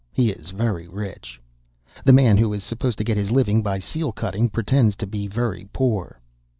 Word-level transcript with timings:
He 0.11 0.31
is 0.31 0.49
very 0.49 0.87
rich. 0.87 1.39
The 2.05 2.11
man 2.11 2.35
who 2.37 2.51
is 2.53 2.63
supposed 2.63 2.97
to 2.97 3.03
get 3.03 3.17
his 3.17 3.29
living 3.29 3.61
by 3.61 3.77
seal 3.77 4.11
cutting 4.11 4.49
pretends 4.49 4.95
to 4.95 5.05
be 5.05 5.27
very 5.27 5.67
poor. 5.73 6.19